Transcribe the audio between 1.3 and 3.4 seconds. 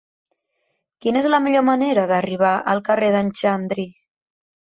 la millor manera d'arribar al carrer d'en